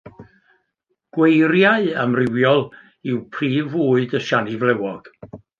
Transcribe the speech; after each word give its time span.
Gweiriau 1.17 1.85
amrywiol 2.05 2.65
yw 3.11 3.21
prif 3.37 3.71
fwyd 3.77 4.19
y 4.23 4.27
siani 4.31 4.61
flewog. 4.65 5.17